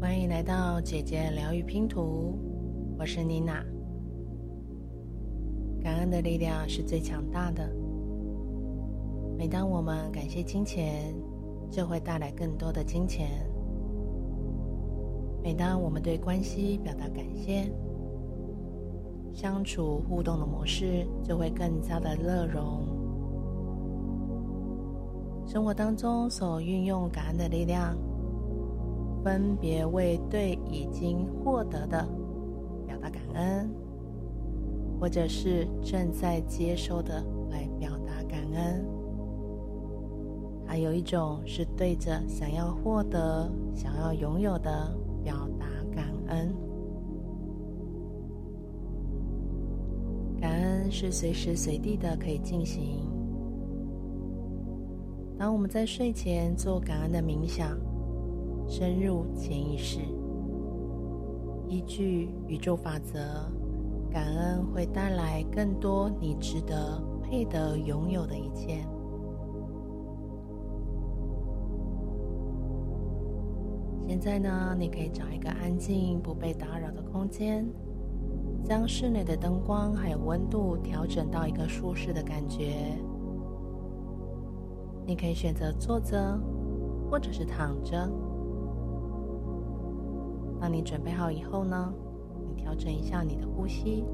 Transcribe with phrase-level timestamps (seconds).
[0.00, 2.34] 欢迎来到姐姐疗愈拼图，
[2.98, 3.62] 我是妮娜。
[5.82, 7.70] 感恩的力量是最强大的。
[9.36, 11.14] 每当我们感谢金钱，
[11.70, 13.28] 就会带来更多的金钱。
[15.42, 17.70] 每当我们对关系表达感谢，
[19.34, 22.88] 相处互动的模式就会更加的乐融。
[25.46, 27.94] 生活当中所运用感恩的力量，
[29.22, 32.08] 分别为对已经获得的
[32.86, 33.70] 表达感恩，
[34.98, 38.84] 或者是正在接收的来表达感恩。
[40.66, 46.54] 还有一种是对着想要获得、想要拥有的表达感恩。
[50.40, 53.06] 感恩是随时随地的可以进行。
[55.36, 57.89] 当我们在睡前做感恩的冥想。
[58.70, 59.98] 深入潜意识，
[61.66, 63.18] 依据宇宙法则，
[64.08, 68.86] 感恩会带来更多你值得、配得拥有的一切。
[74.06, 77.68] 现在呢，你可以找一个安静、不被打扰的空间，
[78.62, 82.96] 将室内的灯光还有温度调整到一个舒适的感觉。
[85.04, 86.38] 你可以选择坐着，
[87.10, 88.08] 或者是躺着。
[90.60, 91.90] 当你准备好以后呢，
[92.46, 94.04] 你调整一下你的呼吸。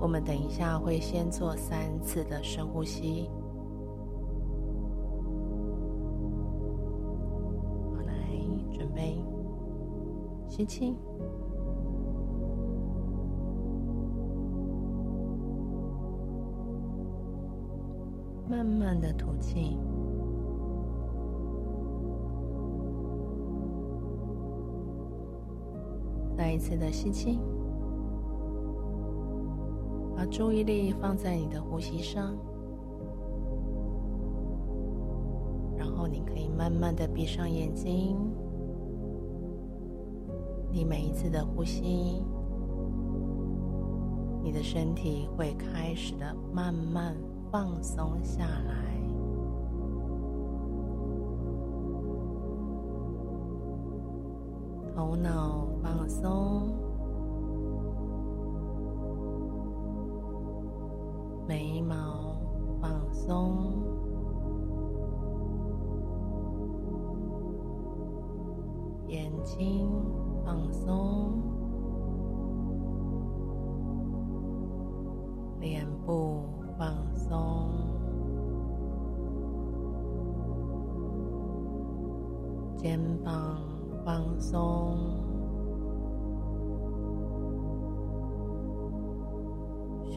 [0.00, 3.30] 我们等一下会先做三次的深呼吸。
[7.94, 8.12] 好，来
[8.72, 9.22] 准备，
[10.48, 10.96] 吸气，
[18.48, 19.78] 慢慢的吐气。
[26.48, 27.38] 再一次的吸气，
[30.16, 32.34] 把注意力放在你的呼吸上，
[35.76, 38.16] 然后你可以慢慢的闭上眼睛。
[40.70, 42.24] 你每一次的呼吸，
[44.42, 47.14] 你的身体会开始的慢慢
[47.52, 48.88] 放松下来。
[54.96, 55.67] 头脑
[56.20, 56.72] 松，
[61.46, 62.34] 眉毛
[62.80, 63.72] 放松，
[69.06, 69.88] 眼睛
[70.44, 71.40] 放松，
[75.60, 76.42] 脸部
[76.76, 77.70] 放松，
[82.76, 83.58] 肩膀。
[84.04, 85.17] 放松，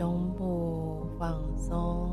[0.00, 2.08] 胸部放松，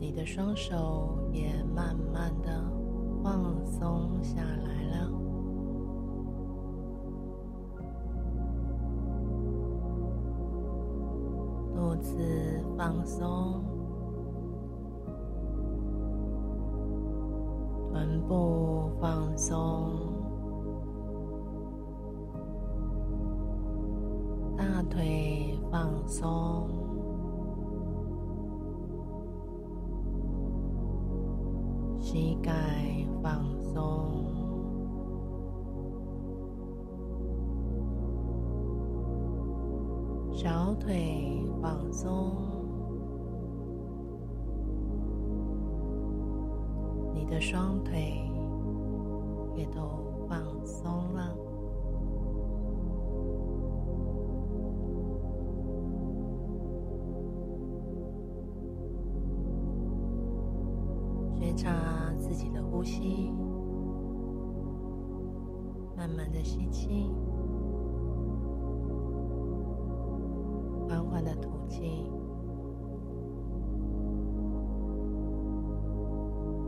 [0.00, 2.64] 你的双手也慢慢的
[3.22, 5.10] 放松下来了，
[11.74, 12.18] 肚子
[12.74, 13.62] 放松。
[17.92, 20.13] 臀部放松，
[24.90, 26.68] 腿放松，
[31.98, 32.52] 膝盖
[33.22, 33.80] 放松，
[40.32, 42.32] 小腿放松。
[47.12, 48.22] 你的双腿
[49.56, 49.80] 也都
[50.28, 51.34] 放松了，
[61.54, 63.32] 察自己的呼吸，
[65.96, 67.10] 慢慢的吸气，
[70.88, 72.10] 缓缓的吐气。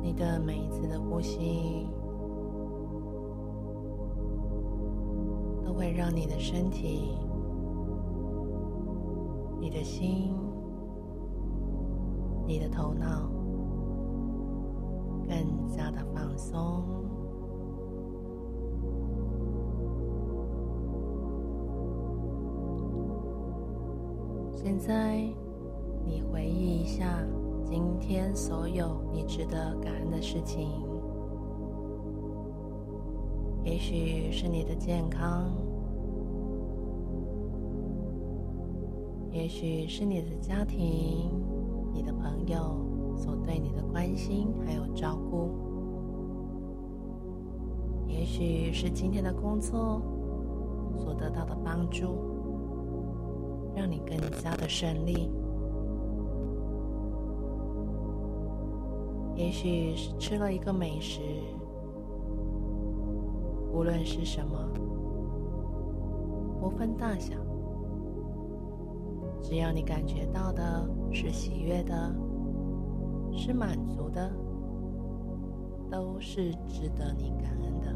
[0.00, 1.86] 你的每一次的呼吸，
[5.64, 7.18] 都会让你的身体、
[9.60, 10.34] 你的心、
[12.46, 13.28] 你的头脑
[15.28, 16.82] 更加的放松。
[24.54, 25.18] 现在，
[26.06, 27.22] 你回忆一下。
[27.70, 30.66] 今天所有你值得感恩的事情，
[33.62, 35.52] 也许是你的健康，
[39.30, 41.30] 也许是你的家庭、
[41.92, 42.87] 你的朋友
[43.18, 45.50] 所对你的关心还有照顾，
[48.06, 50.00] 也许是今天的工作
[50.96, 52.16] 所得到的帮助，
[53.74, 55.30] 让你更加的顺利。
[59.34, 61.20] 也许是吃了一个美食，
[63.72, 64.58] 无论是什么，
[66.60, 67.34] 不分大小，
[69.42, 72.14] 只要你感觉到的是喜悦的，
[73.36, 74.30] 是满足的，
[75.90, 77.94] 都是值得你感恩的。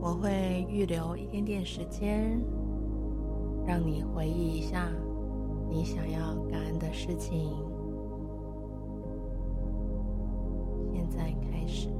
[0.00, 2.40] 我会预留一点点时间，
[3.66, 4.88] 让你回忆一下。
[5.70, 7.50] 你想要感恩的事情，
[10.94, 11.90] 现在开始。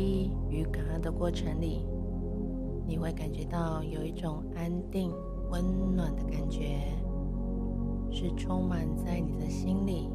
[0.00, 1.84] 回忆与感恩的过程里，
[2.86, 5.12] 你会感觉到有一种安定、
[5.50, 5.62] 温
[5.94, 6.78] 暖的感觉，
[8.10, 10.08] 是充满在你的心里，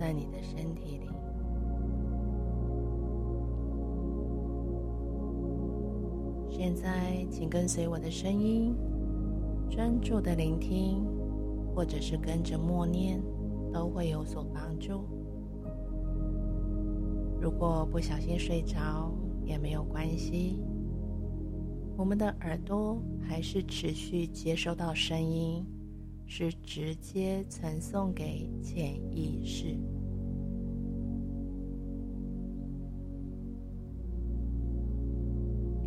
[0.00, 1.06] 在你的身体里。
[6.48, 8.74] 现在，请跟随我的声音，
[9.68, 11.04] 专注的聆听，
[11.74, 13.22] 或者是跟着默念，
[13.70, 15.02] 都会有所帮助。
[17.42, 19.12] 如果不小心睡着
[19.44, 20.60] 也没有关系，
[21.96, 25.66] 我们的耳朵还是持续接收到声音，
[26.24, 29.76] 是直接传送给潜意识。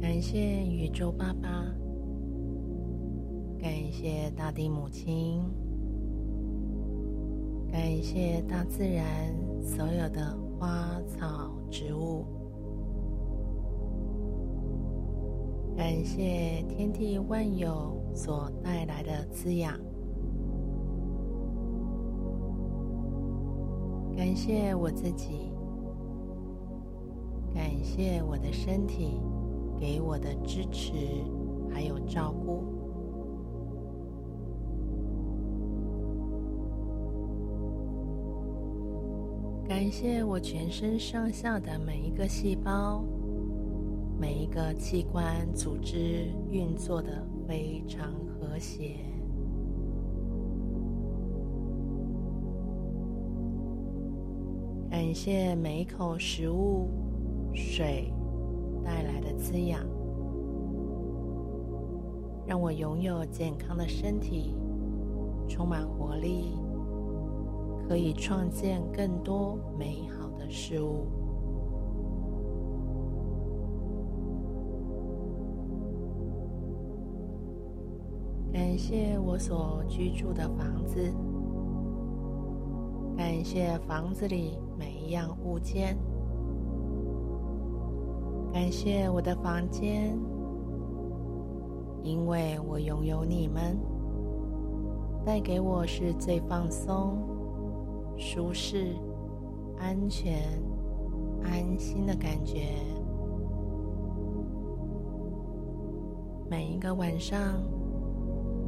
[0.02, 1.74] 感谢宇宙爸爸，
[3.58, 5.42] 感谢大地母亲，
[7.72, 10.45] 感谢大自然所有的。
[10.66, 12.26] 花草植物，
[15.78, 19.80] 感谢天地万有所带来的滋养，
[24.18, 25.52] 感谢我自己，
[27.54, 29.22] 感谢我的身体
[29.80, 30.94] 给我的支持
[31.72, 32.75] 还有照顾。
[39.68, 43.04] 感谢我全身上下的每一个细胞，
[44.20, 48.98] 每一个器官组织运作的非常和谐。
[54.88, 56.88] 感谢每一口食物、
[57.56, 58.14] 水
[58.84, 59.82] 带来的滋养，
[62.46, 64.56] 让我拥有健康的身体，
[65.50, 66.54] 充满活力。
[67.88, 71.06] 可以创建更多美好的事物。
[78.52, 81.14] 感谢我所居住的房子，
[83.18, 85.98] 感谢房子里每一样物件，
[88.54, 90.18] 感谢我的房间，
[92.02, 93.78] 因为我拥有你们，
[95.26, 97.35] 带给我是最放松。
[98.18, 98.96] 舒适、
[99.78, 100.40] 安全、
[101.44, 102.70] 安心的感觉。
[106.50, 107.62] 每一个晚上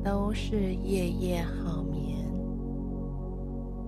[0.04, 2.18] 都是夜夜好眠，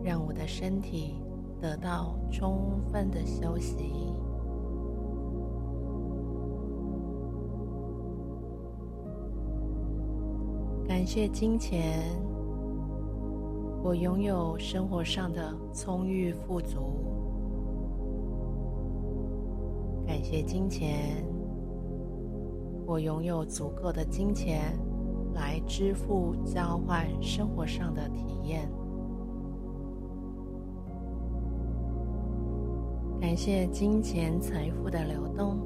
[0.04, 1.16] 让我的身体
[1.60, 4.13] 得到充分的休息。
[10.88, 12.28] 感谢金钱。
[13.81, 16.77] 我拥有生活上的充裕富足。
[20.05, 21.25] 感谢金钱，
[22.86, 24.77] 我拥有足够的金钱
[25.33, 28.69] 来支付交换生活上的体验。
[33.21, 35.57] 感谢金钱财富的流动，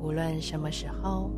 [0.00, 1.30] 无论什么时候。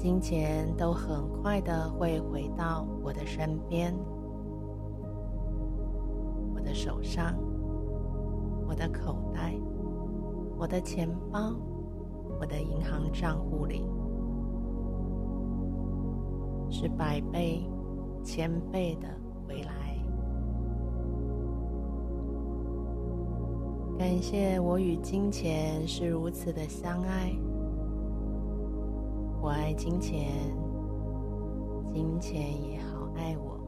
[0.00, 3.94] 金钱都很快的会回到我的身边，
[6.54, 7.34] 我的手上，
[8.66, 9.54] 我的口袋，
[10.56, 11.54] 我的钱包，
[12.40, 13.84] 我的银行账户里，
[16.70, 17.68] 是百倍、
[18.24, 19.08] 千倍的
[19.46, 19.70] 回来。
[23.98, 27.38] 感谢我与金钱是如此的相爱。
[29.42, 30.28] 我爱金钱，
[31.94, 33.58] 金钱也好爱我。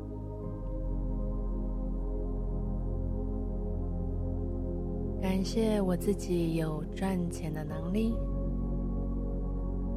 [5.21, 8.15] 感谢我自己有赚钱的能力，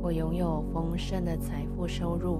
[0.01, 2.39] 我拥有丰盛的财富收入。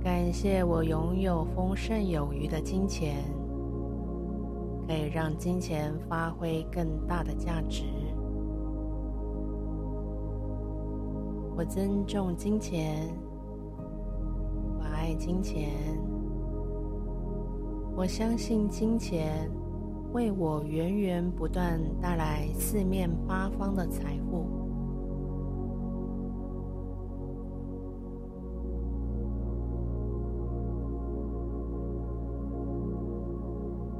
[0.00, 3.24] 感谢我拥有丰盛有余的金钱，
[4.86, 7.82] 可以让金钱发挥更大的价值。
[11.58, 13.12] 我尊重金钱，
[14.78, 15.72] 我爱金钱，
[17.96, 19.50] 我相信金钱
[20.12, 24.46] 为我源源不断带来四面八方的财富。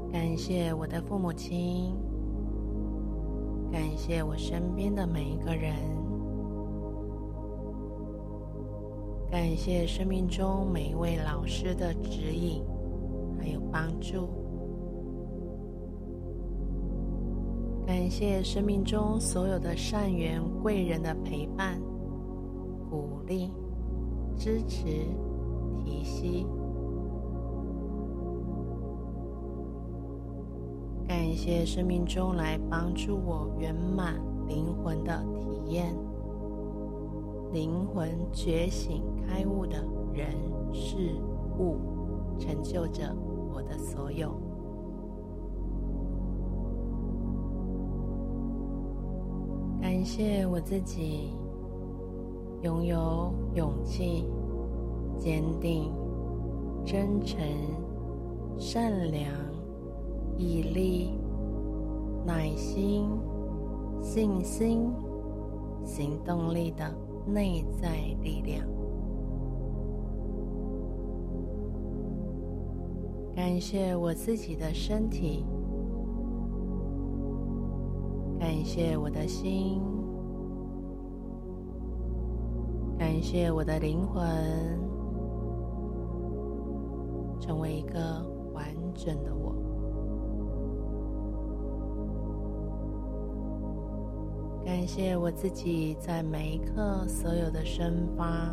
[0.09, 1.93] 感谢我的父母亲，
[3.69, 5.98] 感谢我身边的每一个人。
[9.31, 12.63] 感谢生命中每一位老师的指引，
[13.39, 14.27] 还有帮助。
[17.85, 21.79] 感谢生命中所有的善缘贵人的陪伴、
[22.89, 23.51] 鼓励、
[24.35, 24.85] 支持、
[25.85, 26.43] 提携。
[31.07, 36.08] 感谢生命中来帮助我圆满灵魂的体验。
[37.51, 40.27] 灵魂觉醒开悟的人
[40.71, 41.15] 事
[41.57, 41.77] 物，
[42.37, 43.15] 成就着
[43.51, 44.31] 我的所有。
[49.81, 51.33] 感谢我自己，
[52.61, 54.25] 拥有勇气、
[55.17, 55.91] 坚定、
[56.85, 57.39] 真诚、
[58.59, 59.33] 善良、
[60.37, 61.19] 毅力、
[62.27, 63.09] 耐心、
[64.03, 64.91] 信心、
[65.83, 67.08] 行动力的。
[67.25, 67.89] 内在
[68.23, 68.67] 力量。
[73.35, 75.45] 感谢我自己的身体，
[78.39, 79.81] 感谢我的心，
[82.97, 84.21] 感谢我的灵魂，
[87.39, 87.99] 成为一个
[88.53, 89.55] 完整的我。
[94.69, 98.51] 感谢我自己在每一刻所有的生发，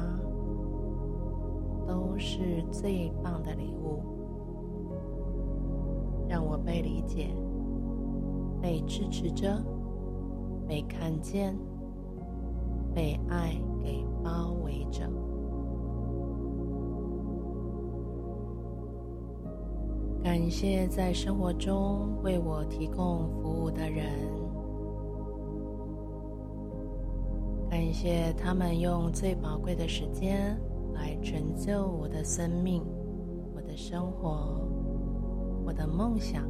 [1.86, 4.00] 都是最棒的礼物，
[6.26, 7.28] 让我被理解、
[8.62, 9.62] 被支持着、
[10.66, 11.54] 被看见、
[12.94, 13.52] 被爱
[13.84, 15.06] 给包围着。
[20.24, 24.45] 感谢在生活中为我提供服务的人。
[27.86, 30.60] 感谢他们用最宝贵的时间
[30.92, 32.82] 来成就我的生命、
[33.54, 34.60] 我的生活、
[35.64, 36.42] 我的梦想、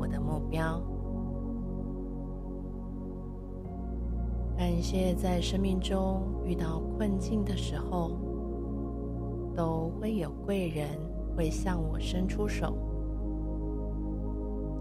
[0.00, 0.80] 我的目标。
[4.56, 8.12] 感谢在生命中遇到困境的时候，
[9.54, 10.88] 都会有贵人
[11.36, 12.78] 会向我伸出手，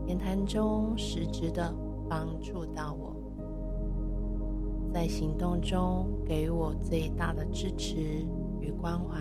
[0.07, 1.75] 言谈中实质的
[2.09, 3.13] 帮助到我。
[4.93, 7.95] 在行动中给予我最大的支持
[8.61, 9.19] 与关怀。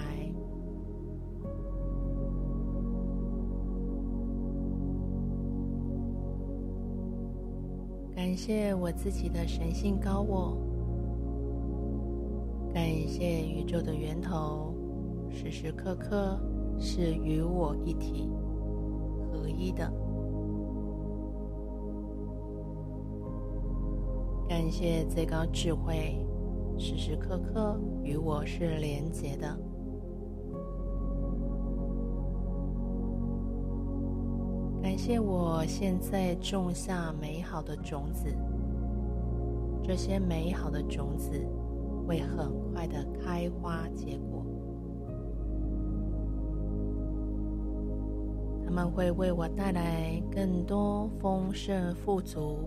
[8.14, 10.56] 感谢我自己的神性高我，
[12.72, 14.74] 感谢宇宙的源头，
[15.30, 16.38] 时时刻刻
[16.78, 18.30] 是与我一体
[19.32, 20.01] 合一的。
[24.52, 26.14] 感谢最高智慧，
[26.76, 29.48] 时时刻刻与我是连结的。
[34.82, 38.28] 感谢我现在种下美好的种子，
[39.82, 41.30] 这些美好的种子
[42.06, 44.44] 会很快的开花结果，
[48.62, 52.58] 他们会为我带来更多丰盛富足。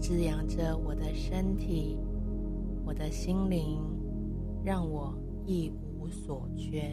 [0.00, 1.98] 滋养着我的身体，
[2.84, 3.82] 我的心灵，
[4.64, 5.12] 让我
[5.44, 6.90] 一无所缺。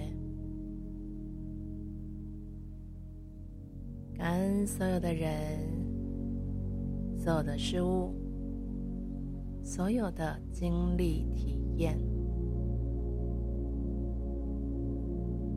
[4.14, 5.60] 感恩所有的人、
[7.18, 8.14] 所有的事物、
[9.64, 11.98] 所有的经历体验。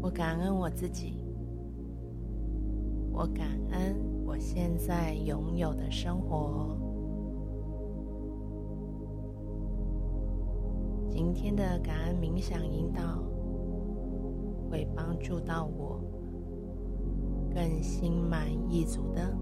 [0.01, 1.15] 我感恩我自己，
[3.13, 6.77] 我感恩我现在拥有的生活。
[11.21, 13.21] 今天的感恩冥想引导
[14.71, 16.01] 会帮助到我。
[17.53, 19.37] 更心满意足的、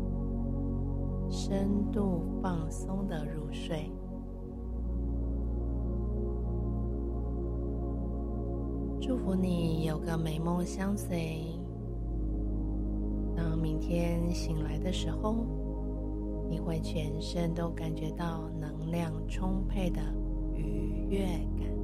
[1.28, 3.92] 深度放松的入睡。
[8.98, 11.60] 祝福你有个美梦相随。
[13.36, 15.44] 当明天醒来的时候，
[16.48, 20.00] 你会全身都感觉到能量充沛的
[21.08, 21.20] 越
[21.58, 21.75] 感。